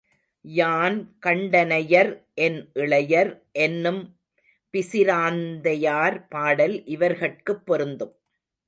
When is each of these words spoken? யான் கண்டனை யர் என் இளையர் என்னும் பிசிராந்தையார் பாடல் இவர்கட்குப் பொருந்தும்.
யான் 0.45 1.17
கண்டனை 1.19 1.85
யர் 1.89 2.23
என் 2.33 2.71
இளையர் 2.75 3.31
என்னும் 3.51 4.01
பிசிராந்தையார் 4.73 6.25
பாடல் 6.29 6.83
இவர்கட்குப் 6.85 7.65
பொருந்தும். 7.65 8.15